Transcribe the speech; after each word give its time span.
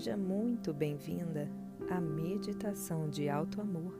Seja 0.00 0.16
muito 0.16 0.72
bem-vinda 0.72 1.46
à 1.90 2.00
meditação 2.00 3.10
de 3.10 3.28
alto 3.28 3.60
amor 3.60 3.92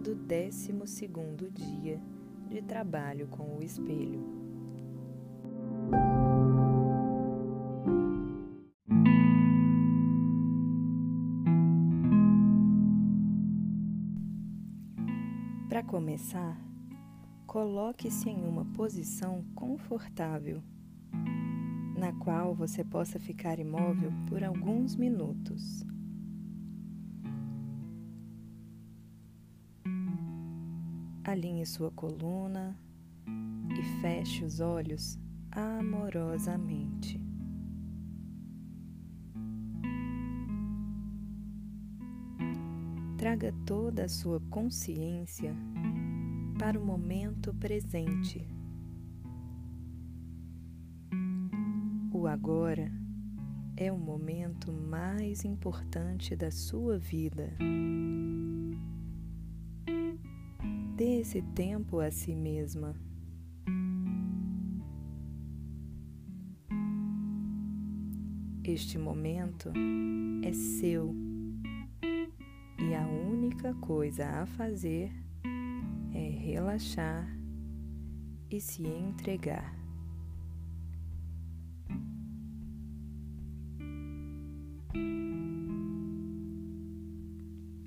do 0.00 0.14
12º 0.14 1.50
dia 1.50 2.00
de 2.48 2.62
trabalho 2.62 3.26
com 3.26 3.56
o 3.56 3.60
espelho. 3.60 4.22
Para 15.68 15.82
começar, 15.82 16.64
coloque-se 17.44 18.30
em 18.30 18.46
uma 18.46 18.64
posição 18.66 19.44
confortável 19.56 20.62
na 22.04 22.12
qual 22.12 22.54
você 22.54 22.84
possa 22.84 23.18
ficar 23.18 23.58
imóvel 23.58 24.12
por 24.28 24.44
alguns 24.44 24.94
minutos. 24.94 25.82
Alinhe 31.24 31.64
sua 31.64 31.90
coluna 31.90 32.78
e 33.26 33.82
feche 34.02 34.44
os 34.44 34.60
olhos 34.60 35.18
amorosamente. 35.50 37.18
Traga 43.16 43.54
toda 43.64 44.04
a 44.04 44.08
sua 44.10 44.40
consciência 44.50 45.56
para 46.58 46.78
o 46.78 46.84
momento 46.84 47.54
presente. 47.54 48.53
O 52.24 52.26
agora 52.26 52.90
é 53.76 53.92
o 53.92 53.98
momento 53.98 54.72
mais 54.72 55.44
importante 55.44 56.34
da 56.34 56.50
sua 56.50 56.96
vida. 56.96 57.54
Dê 60.96 61.20
esse 61.20 61.42
tempo 61.54 62.00
a 62.00 62.10
si 62.10 62.34
mesma. 62.34 62.94
Este 68.64 68.96
momento 68.96 69.70
é 70.42 70.52
seu 70.54 71.14
e 72.78 72.94
a 72.94 73.06
única 73.06 73.74
coisa 73.74 74.26
a 74.26 74.46
fazer 74.46 75.12
é 76.14 76.26
relaxar 76.30 77.28
e 78.50 78.58
se 78.62 78.82
entregar. 78.82 79.83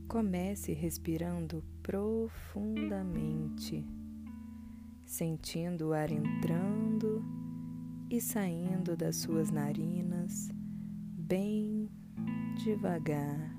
Comece 0.07 0.71
respirando 0.71 1.61
profundamente, 1.83 3.85
sentindo 5.05 5.89
o 5.89 5.93
ar 5.93 6.09
entrando 6.09 7.21
e 8.09 8.21
saindo 8.21 8.95
das 8.95 9.17
suas 9.17 9.51
narinas 9.51 10.49
bem 11.27 11.89
devagar. 12.63 13.56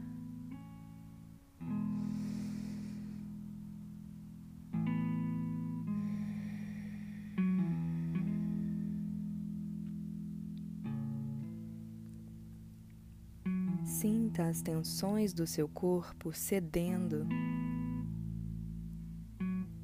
Sinta 14.01 14.45
as 14.45 14.63
tensões 14.63 15.33
do 15.33 15.45
seu 15.45 15.69
corpo 15.69 16.33
cedendo, 16.33 17.27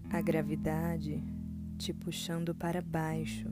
a 0.09 0.23
gravidade 0.23 1.21
te 1.77 1.93
puxando 1.93 2.55
para 2.55 2.81
baixo, 2.81 3.49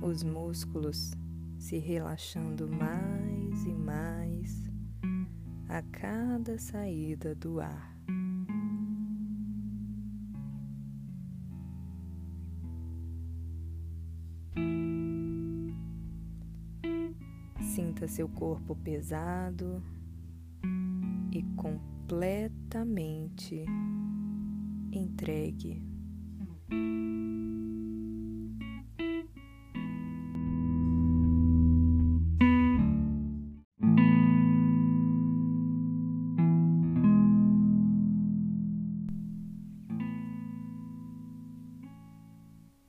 os 0.00 0.22
músculos 0.22 1.10
se 1.58 1.76
relaxando 1.76 2.68
mais 2.68 3.64
e 3.64 3.74
mais 3.74 4.62
a 5.68 5.82
cada 5.82 6.56
saída 6.56 7.34
do 7.34 7.58
ar. 7.58 7.93
Seu 18.14 18.28
corpo 18.28 18.76
pesado 18.76 19.82
e 21.32 21.42
completamente 21.56 23.64
entregue. 24.92 25.82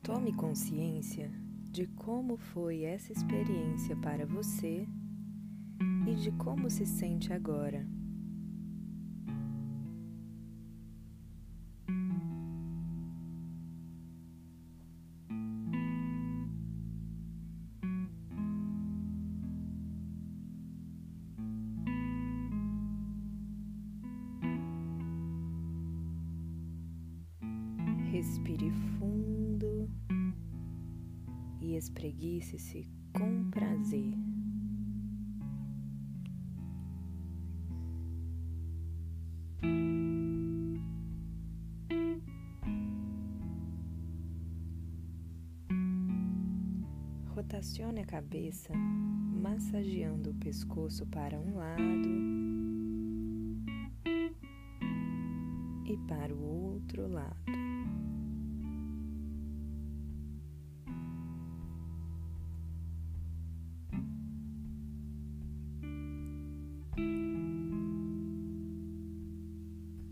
Tome 0.04 0.32
consciência 0.34 1.32
de 1.72 1.88
como 1.88 2.38
foi 2.38 2.84
essa 2.84 3.12
experiência 3.12 3.96
para 3.96 4.28
você 4.28 4.88
de 6.22 6.32
como 6.32 6.70
se 6.70 6.86
sente 6.86 7.34
agora. 7.34 7.86
Respire 28.12 28.72
fundo 28.98 29.90
e 31.60 31.76
espreguice-se 31.76 32.88
com 33.14 33.50
prazer. 33.52 34.25
Rotacione 47.56 48.02
a 48.02 48.06
cabeça, 48.06 48.74
massageando 48.76 50.32
o 50.32 50.34
pescoço 50.34 51.06
para 51.06 51.40
um 51.40 51.56
lado 51.56 52.10
e 55.86 55.98
para 56.06 56.36
o 56.36 56.44
outro 56.44 57.08
lado. 57.08 57.34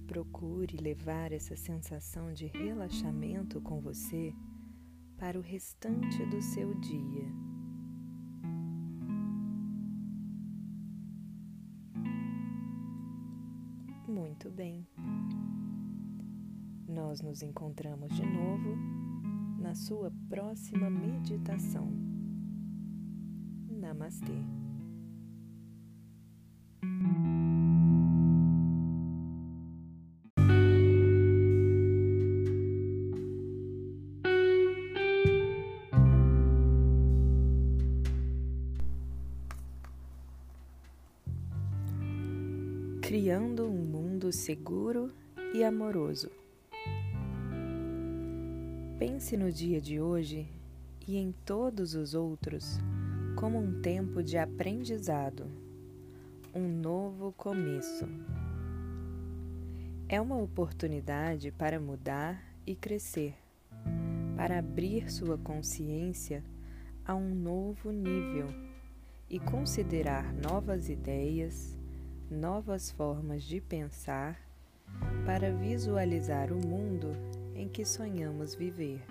Procure 0.08 0.78
levar 0.78 1.34
essa 1.34 1.58
sensação 1.58 2.32
de 2.32 2.46
relaxamento 2.46 3.60
com 3.60 3.82
você 3.82 4.34
para 5.24 5.40
o 5.40 5.42
restante 5.42 6.26
do 6.26 6.42
seu 6.42 6.74
dia. 6.82 7.26
Muito 14.06 14.52
bem. 14.52 14.86
Nós 16.90 17.22
nos 17.22 17.42
encontramos 17.42 18.14
de 18.14 18.26
novo 18.26 18.76
na 19.62 19.74
sua 19.74 20.12
próxima 20.28 20.90
meditação. 20.90 21.90
Namastê. 23.70 24.63
Criando 43.14 43.68
um 43.68 43.78
mundo 43.78 44.32
seguro 44.32 45.14
e 45.54 45.64
amoroso. 45.64 46.32
Pense 48.98 49.38
no 49.38 49.52
dia 49.52 49.80
de 49.80 50.02
hoje 50.02 50.48
e 51.08 51.18
em 51.18 51.32
todos 51.46 51.94
os 51.94 52.16
outros 52.16 52.80
como 53.36 53.60
um 53.60 53.80
tempo 53.84 54.24
de 54.24 54.36
aprendizado, 54.36 55.46
um 56.56 56.68
novo 56.68 57.32
começo. 57.34 58.08
É 60.10 60.20
uma 60.20 60.40
oportunidade 60.40 61.52
para 61.52 61.80
mudar 61.80 62.44
e 62.66 62.76
crescer, 62.76 63.36
para 64.36 64.58
abrir 64.58 65.12
sua 65.12 65.38
consciência 65.38 66.44
a 67.06 67.14
um 67.14 67.36
novo 67.36 67.92
nível 67.92 68.48
e 69.30 69.40
considerar 69.40 70.34
novas 70.34 70.90
ideias, 70.90 71.78
novas 72.34 72.92
formas 72.92 73.44
de 73.44 73.62
pensar 73.62 74.38
para 75.26 75.52
visualizar 75.52 76.52
o 76.52 76.56
mundo 76.56 77.12
em 77.56 77.70
que 77.70 77.86
sonhamos 77.86 78.56
viver. 78.56 79.02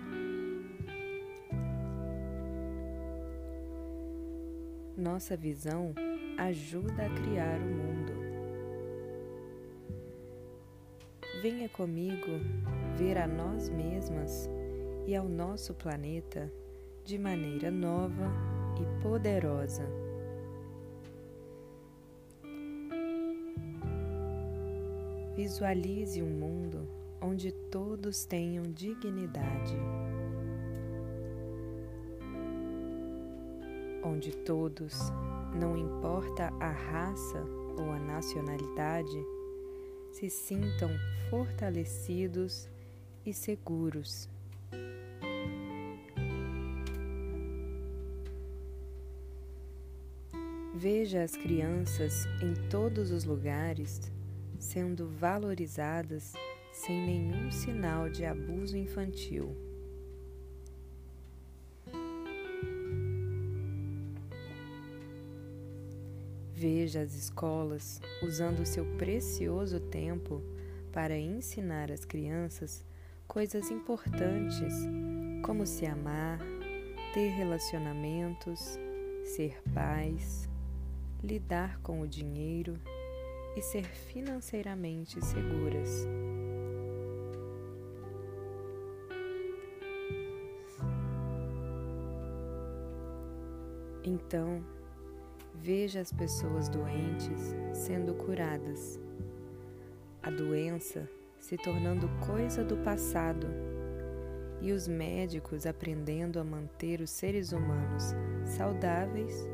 Nossa 4.95 5.35
visão 5.35 5.93
ajuda 6.37 7.05
a 7.05 7.09
criar 7.09 7.59
o 7.59 7.65
mundo. 7.65 8.13
Venha 11.41 11.67
comigo 11.69 12.39
ver 12.95 13.17
a 13.17 13.27
nós 13.27 13.69
mesmas 13.69 14.49
e 15.07 15.15
ao 15.15 15.27
nosso 15.27 15.73
planeta 15.73 16.51
de 17.03 17.17
maneira 17.17 17.71
nova 17.71 18.31
e 18.79 19.01
poderosa. 19.01 20.02
Visualize 25.43 26.23
um 26.23 26.29
mundo 26.29 26.87
onde 27.21 27.51
todos 27.51 28.23
tenham 28.23 28.63
dignidade, 28.63 29.75
onde 34.01 34.31
todos, 34.37 34.97
não 35.59 35.77
importa 35.77 36.47
a 36.61 36.71
raça 36.71 37.43
ou 37.77 37.91
a 37.91 37.99
nacionalidade, 37.99 39.17
se 40.13 40.29
sintam 40.29 40.89
fortalecidos 41.29 42.69
e 43.25 43.33
seguros. 43.33 44.29
Veja 50.73 51.21
as 51.21 51.35
crianças 51.35 52.27
em 52.41 52.53
todos 52.69 53.11
os 53.11 53.25
lugares 53.25 54.09
sendo 54.63 55.07
valorizadas 55.07 56.33
sem 56.71 57.05
nenhum 57.05 57.51
sinal 57.51 58.09
de 58.09 58.25
abuso 58.25 58.77
infantil. 58.77 59.55
Veja 66.53 67.01
as 67.01 67.13
escolas 67.13 67.99
usando 68.23 68.65
seu 68.65 68.85
precioso 68.97 69.79
tempo 69.79 70.41
para 70.93 71.17
ensinar 71.17 71.91
às 71.91 72.05
crianças 72.05 72.85
coisas 73.27 73.69
importantes, 73.69 74.73
como 75.43 75.65
se 75.65 75.85
amar, 75.85 76.39
ter 77.13 77.27
relacionamentos, 77.29 78.79
ser 79.25 79.61
pais, 79.73 80.47
lidar 81.21 81.79
com 81.81 81.99
o 81.99 82.07
dinheiro 82.07 82.79
e 83.55 83.61
ser 83.61 83.83
financeiramente 83.85 85.23
seguras. 85.23 86.07
Então, 94.03 94.63
veja 95.53 96.01
as 96.01 96.11
pessoas 96.11 96.67
doentes 96.67 97.55
sendo 97.73 98.13
curadas, 98.13 98.99
a 100.21 100.29
doença 100.29 101.09
se 101.39 101.57
tornando 101.57 102.09
coisa 102.25 102.63
do 102.63 102.77
passado 102.77 103.47
e 104.61 104.71
os 104.71 104.87
médicos 104.87 105.65
aprendendo 105.65 106.39
a 106.39 106.43
manter 106.43 107.01
os 107.01 107.11
seres 107.11 107.51
humanos 107.51 108.13
saudáveis 108.45 109.45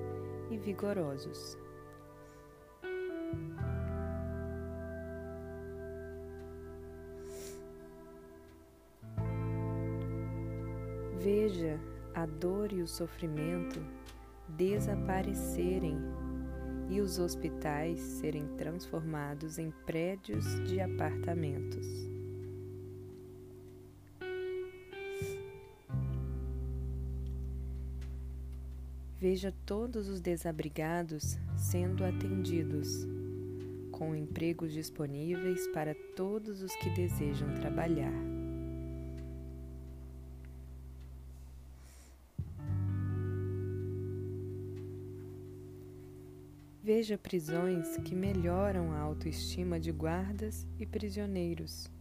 e 0.51 0.57
vigorosos. 0.57 1.57
Veja 11.21 11.77
a 12.15 12.25
dor 12.25 12.71
e 12.71 12.81
o 12.81 12.87
sofrimento 12.87 13.77
desaparecerem 14.47 15.97
e 16.89 17.01
os 17.01 17.19
hospitais 17.19 17.99
serem 17.99 18.47
transformados 18.55 19.59
em 19.59 19.69
prédios 19.85 20.45
de 20.65 20.79
apartamentos. 20.79 21.85
Veja 29.17 29.53
todos 29.65 30.07
os 30.07 30.21
desabrigados 30.21 31.37
sendo 31.57 32.05
atendidos, 32.05 33.05
com 33.91 34.15
empregos 34.15 34.71
disponíveis 34.71 35.67
para 35.73 35.93
todos 36.15 36.61
os 36.61 36.73
que 36.77 36.89
desejam 36.91 37.53
trabalhar. 37.55 38.28
Veja 46.81 47.17
prisões 47.17 47.97
que 48.05 48.15
melhoram 48.15 48.93
a 48.93 48.99
autoestima 48.99 49.77
de 49.77 49.91
guardas 49.91 50.65
e 50.79 50.85
prisioneiros, 50.85 51.91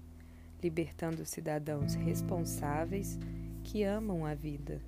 libertando 0.63 1.27
cidadãos 1.27 1.95
responsáveis 1.95 3.19
que 3.65 3.83
amam 3.83 4.25
a 4.25 4.35
vida. 4.35 4.81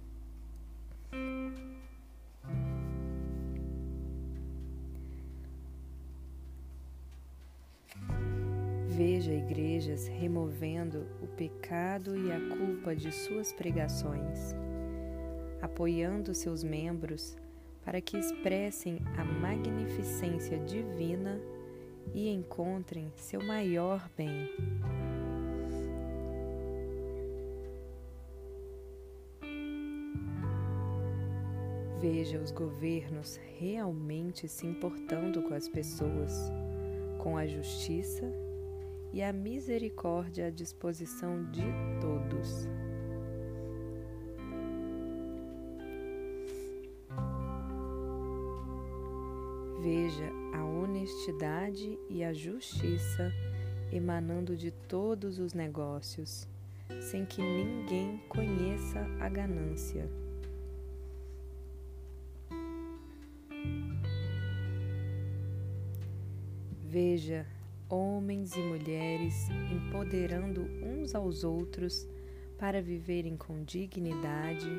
Veja 8.88 9.34
igrejas 9.34 10.06
removendo 10.06 11.04
o 11.20 11.26
pecado 11.26 12.16
e 12.16 12.30
a 12.30 12.38
culpa 12.56 12.94
de 12.94 13.10
suas 13.10 13.52
pregações, 13.52 14.54
apoiando 15.60 16.32
seus 16.32 16.62
membros 16.62 17.36
para 17.84 18.00
que 18.00 18.16
expressem 18.18 18.98
a 19.16 19.24
magnificência 19.24 20.58
divina 20.58 21.40
e 22.14 22.28
encontrem 22.28 23.12
seu 23.16 23.42
maior 23.42 24.08
bem. 24.16 24.48
Veja 32.00 32.38
os 32.38 32.50
governos 32.50 33.38
realmente 33.58 34.48
se 34.48 34.66
importando 34.66 35.42
com 35.42 35.52
as 35.52 35.68
pessoas, 35.68 36.32
com 37.18 37.36
a 37.36 37.46
justiça 37.46 38.24
e 39.12 39.22
a 39.22 39.32
misericórdia 39.32 40.46
à 40.46 40.50
disposição 40.50 41.44
de 41.50 41.66
todos. 42.00 42.66
Honestidade 51.10 51.98
e 52.08 52.22
a 52.22 52.32
justiça 52.32 53.32
emanando 53.92 54.56
de 54.56 54.70
todos 54.70 55.40
os 55.40 55.52
negócios, 55.52 56.46
sem 57.00 57.26
que 57.26 57.42
ninguém 57.42 58.18
conheça 58.28 59.00
a 59.18 59.28
ganância. 59.28 60.08
Veja 66.84 67.44
homens 67.88 68.54
e 68.54 68.60
mulheres 68.60 69.48
empoderando 69.72 70.62
uns 70.82 71.14
aos 71.14 71.42
outros 71.42 72.06
para 72.56 72.80
viverem 72.80 73.36
com 73.36 73.64
dignidade 73.64 74.70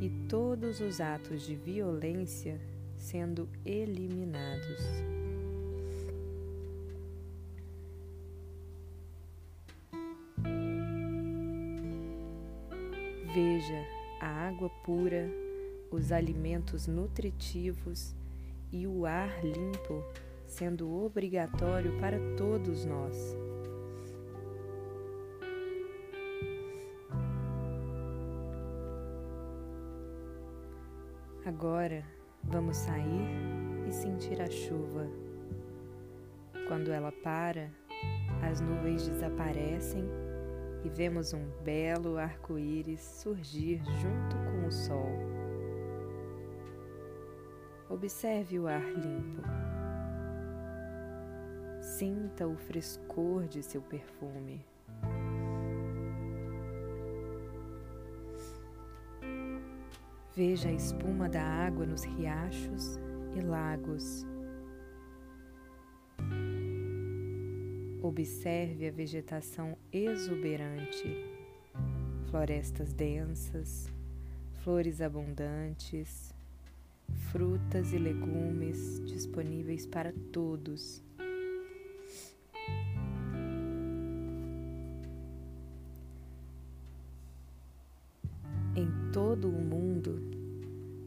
e 0.00 0.10
todos 0.28 0.80
os 0.80 1.00
atos 1.00 1.46
de 1.46 1.54
violência 1.54 2.60
sendo 2.96 3.48
eliminados. 3.64 5.13
Veja 13.34 13.84
a 14.20 14.28
água 14.28 14.70
pura, 14.84 15.28
os 15.90 16.12
alimentos 16.12 16.86
nutritivos 16.86 18.14
e 18.70 18.86
o 18.86 19.04
ar 19.06 19.44
limpo 19.44 20.04
sendo 20.46 21.04
obrigatório 21.04 21.98
para 21.98 22.16
todos 22.36 22.84
nós. 22.84 23.36
Agora 31.44 32.04
vamos 32.44 32.76
sair 32.76 33.26
e 33.88 33.90
sentir 33.92 34.40
a 34.40 34.48
chuva. 34.48 35.08
Quando 36.68 36.92
ela 36.92 37.10
para, 37.10 37.68
as 38.48 38.60
nuvens 38.60 39.08
desaparecem 39.08 40.04
e 40.84 40.88
vemos 40.90 41.32
um 41.32 41.48
belo 41.62 42.18
arco-íris 42.18 43.00
surgir 43.00 43.82
junto 43.84 44.36
com 44.36 44.66
o 44.66 44.70
sol. 44.70 45.34
Observe 47.88 48.58
o 48.58 48.66
ar 48.66 48.82
limpo. 48.82 49.42
Sinta 51.80 52.46
o 52.46 52.56
frescor 52.56 53.46
de 53.46 53.62
seu 53.62 53.80
perfume. 53.80 54.64
Veja 60.34 60.68
a 60.68 60.72
espuma 60.72 61.28
da 61.28 61.42
água 61.42 61.86
nos 61.86 62.04
riachos 62.04 62.98
e 63.36 63.40
lagos. 63.40 64.26
Observe 68.04 68.86
a 68.86 68.90
vegetação 68.90 69.78
exuberante, 69.90 71.24
florestas 72.28 72.92
densas, 72.92 73.88
flores 74.62 75.00
abundantes, 75.00 76.34
frutas 77.32 77.94
e 77.94 77.98
legumes 77.98 79.00
disponíveis 79.06 79.86
para 79.86 80.12
todos. 80.30 81.02
Em 88.76 89.12
todo 89.14 89.48
o 89.48 89.62
mundo, 89.64 90.20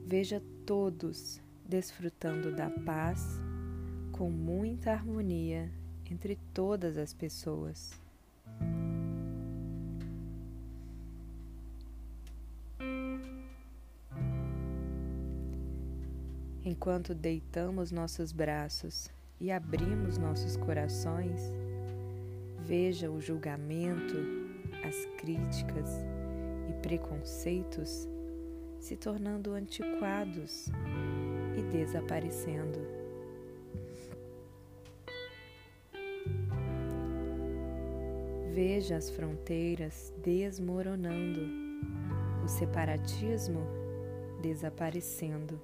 veja 0.03 0.41
todos 0.65 1.39
desfrutando 1.63 2.55
da 2.55 2.71
paz 2.71 3.39
com 4.11 4.31
muita 4.31 4.93
harmonia 4.93 5.71
entre 6.11 6.37
todas 6.53 6.97
as 6.97 7.13
pessoas. 7.13 7.91
Enquanto 16.63 17.15
deitamos 17.15 17.91
nossos 17.91 18.31
braços 18.31 19.09
e 19.39 19.51
abrimos 19.51 20.17
nossos 20.17 20.57
corações, 20.57 21.39
veja 22.65 23.09
o 23.09 23.21
julgamento, 23.21 24.15
as 24.85 25.05
críticas 25.17 25.89
e 26.69 26.73
preconceitos 26.81 28.07
se 28.79 28.95
tornando 28.95 29.53
antiquados 29.53 30.67
e 31.57 31.61
desaparecendo. 31.71 32.96
Veja 38.57 38.97
as 38.97 39.11
fronteiras 39.11 40.11
desmoronando, 40.17 41.41
o 42.43 42.47
separatismo 42.47 43.61
desaparecendo. 44.41 45.61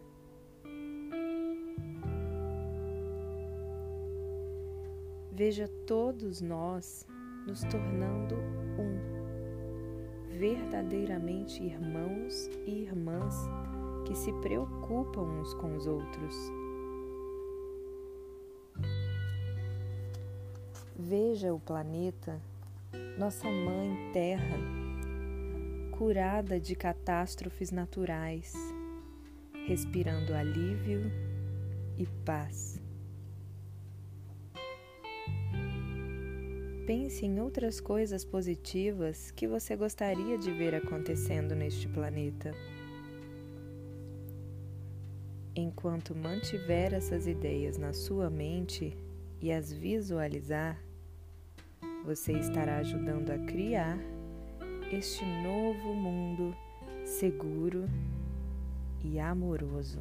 Veja 5.32 5.68
todos 5.88 6.40
nós 6.40 7.08
nos 7.48 7.64
tornando 7.64 8.36
um, 8.78 10.38
verdadeiramente 10.38 11.64
irmãos 11.64 12.48
e 12.68 12.84
irmãs 12.84 13.34
que 14.06 14.14
se 14.14 14.32
preocupam 14.34 15.24
uns 15.24 15.52
com 15.56 15.76
os 15.76 15.88
outros. 15.88 16.36
Veja 20.96 21.52
o 21.52 21.60
planeta, 21.60 22.40
nossa 23.18 23.50
mãe 23.50 24.12
Terra, 24.12 24.58
curada 25.98 26.60
de 26.60 26.76
catástrofes 26.76 27.72
naturais, 27.72 28.54
respirando 29.68 30.34
alívio 30.34 31.12
e 31.98 32.06
paz. 32.26 32.82
Pense 36.86 37.26
em 37.26 37.40
outras 37.40 37.80
coisas 37.80 38.26
positivas 38.26 39.32
que 39.32 39.48
você 39.48 39.76
gostaria 39.76 40.38
de 40.38 40.52
ver 40.52 40.76
acontecendo 40.76 41.56
neste 41.56 41.88
planeta. 41.88 42.54
Enquanto 45.56 46.14
mantiver 46.14 46.94
essas 46.94 47.26
ideias 47.26 47.78
na 47.78 47.94
sua 47.94 48.30
mente 48.30 48.98
e 49.40 49.52
as 49.52 49.72
visualizar, 49.72 50.78
você 52.04 52.34
estará 52.34 52.78
ajudando 52.78 53.30
a 53.32 53.38
criar 53.40 53.98
este 54.92 55.24
novo 55.42 55.94
mundo 55.94 56.56
seguro 57.06 57.90
e 59.04 59.20
amoroso. 59.20 60.00